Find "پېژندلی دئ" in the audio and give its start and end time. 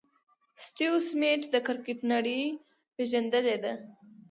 2.95-3.75